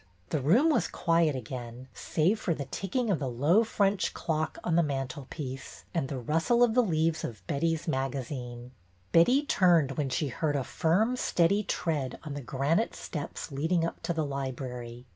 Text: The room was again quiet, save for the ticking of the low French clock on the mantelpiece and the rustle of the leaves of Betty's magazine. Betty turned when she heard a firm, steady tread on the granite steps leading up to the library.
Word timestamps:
The 0.31 0.41
room 0.41 0.69
was 0.71 0.87
again 0.87 0.91
quiet, 1.45 1.87
save 1.93 2.39
for 2.39 2.55
the 2.55 2.65
ticking 2.65 3.11
of 3.11 3.19
the 3.19 3.29
low 3.29 3.63
French 3.63 4.15
clock 4.15 4.57
on 4.63 4.75
the 4.75 4.81
mantelpiece 4.81 5.83
and 5.93 6.07
the 6.07 6.17
rustle 6.17 6.63
of 6.63 6.73
the 6.73 6.81
leaves 6.81 7.23
of 7.23 7.45
Betty's 7.45 7.87
magazine. 7.87 8.71
Betty 9.11 9.45
turned 9.45 9.99
when 9.99 10.09
she 10.09 10.29
heard 10.29 10.55
a 10.55 10.63
firm, 10.63 11.15
steady 11.17 11.61
tread 11.61 12.17
on 12.23 12.33
the 12.33 12.41
granite 12.41 12.95
steps 12.95 13.51
leading 13.51 13.85
up 13.85 14.01
to 14.01 14.11
the 14.11 14.25
library. 14.25 15.05